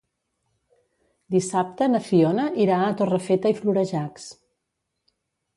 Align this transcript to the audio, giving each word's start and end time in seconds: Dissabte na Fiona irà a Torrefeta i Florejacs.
Dissabte 1.35 1.89
na 1.91 2.01
Fiona 2.07 2.45
irà 2.65 2.81
a 2.87 2.89
Torrefeta 3.03 3.55
i 3.55 3.59
Florejacs. 3.63 4.27